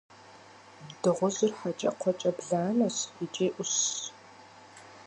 [1.01, 3.97] Дыгъужьыр– хьэкӏэкхъуэкӏэ бланэщ икӏи ӏущщ.